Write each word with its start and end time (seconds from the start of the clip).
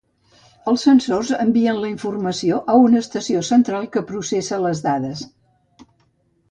Els 0.69 0.85
sensors 0.87 1.33
envien 1.43 1.81
la 1.83 1.91
informació 1.91 2.57
a 2.75 2.79
una 2.87 3.03
estació 3.07 3.45
central 3.53 3.87
que 3.97 4.05
processa 4.13 4.61
les 4.67 4.85
dades. 4.89 5.25